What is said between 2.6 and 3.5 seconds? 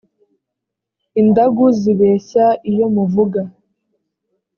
iyo muvuga